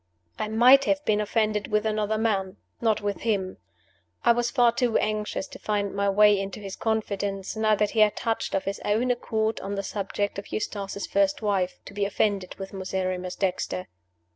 I 0.39 0.47
might 0.47 0.85
have 0.85 1.05
been 1.05 1.21
offended 1.21 1.67
with 1.67 1.85
another 1.85 2.17
man. 2.17 2.57
Not 2.81 3.01
with 3.01 3.21
him. 3.21 3.57
I 4.25 4.31
was 4.31 4.49
far 4.49 4.71
too 4.71 4.97
anxious 4.97 5.45
to 5.49 5.59
find 5.59 5.93
my 5.93 6.09
way 6.09 6.39
into 6.39 6.59
his 6.59 6.75
confidence 6.75 7.55
now 7.55 7.75
that 7.75 7.91
he 7.91 7.99
had 7.99 8.15
touched 8.15 8.55
of 8.55 8.63
his 8.63 8.81
own 8.83 9.11
accord 9.11 9.59
on 9.59 9.75
the 9.75 9.83
subject 9.83 10.39
of 10.39 10.51
Eustace's 10.51 11.05
first 11.05 11.43
wife 11.43 11.77
to 11.85 11.93
be 11.93 12.03
offended 12.05 12.55
with 12.55 12.73
Miserrimus 12.73 13.35
Dexter. 13.35 13.85